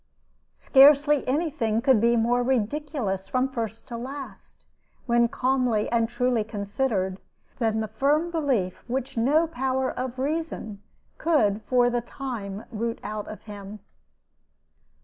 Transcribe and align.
Scarcely 0.55 1.27
any 1.27 1.51
thing 1.51 1.79
could 1.79 2.01
be 2.01 2.15
more 2.17 2.41
ridiculous 2.41 3.27
from 3.27 3.47
first 3.49 3.87
to 3.89 3.97
last, 3.97 4.65
when 5.05 5.27
calmly 5.27 5.87
and 5.91 6.09
truly 6.09 6.43
considered, 6.43 7.19
than 7.59 7.81
the 7.81 7.87
firm 7.87 8.31
belief 8.31 8.83
which 8.87 9.15
no 9.15 9.45
power 9.45 9.91
of 9.91 10.17
reason 10.17 10.81
could 11.19 11.61
for 11.67 11.91
the 11.91 12.01
time 12.01 12.65
root 12.71 12.97
out 13.03 13.27
of 13.27 13.43
him. 13.43 13.79